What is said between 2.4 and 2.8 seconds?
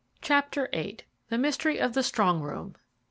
ROOM.